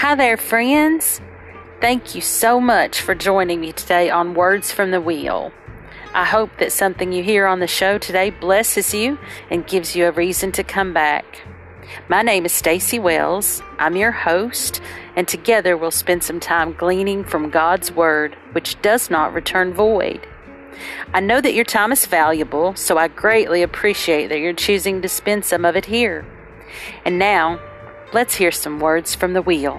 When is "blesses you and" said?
8.30-9.66